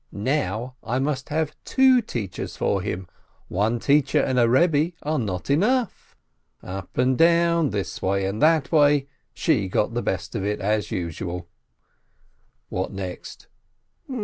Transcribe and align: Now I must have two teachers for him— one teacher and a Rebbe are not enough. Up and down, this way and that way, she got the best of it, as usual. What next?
Now 0.11 0.77
I 0.83 0.97
must 0.97 1.29
have 1.29 1.55
two 1.63 2.01
teachers 2.01 2.57
for 2.57 2.81
him— 2.81 3.05
one 3.49 3.79
teacher 3.79 4.19
and 4.19 4.39
a 4.39 4.49
Rebbe 4.49 4.93
are 5.03 5.19
not 5.19 5.51
enough. 5.51 6.15
Up 6.63 6.97
and 6.97 7.15
down, 7.15 7.69
this 7.69 8.01
way 8.01 8.25
and 8.25 8.41
that 8.41 8.71
way, 8.71 9.05
she 9.35 9.67
got 9.67 9.93
the 9.93 10.01
best 10.01 10.33
of 10.33 10.43
it, 10.43 10.59
as 10.59 10.89
usual. 10.89 11.47
What 12.69 12.91
next? 12.91 13.45